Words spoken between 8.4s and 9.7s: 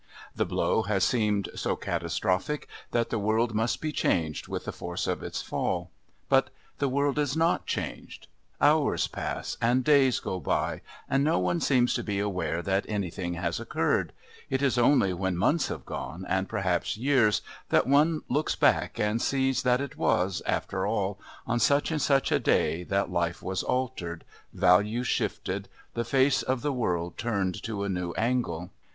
hours pass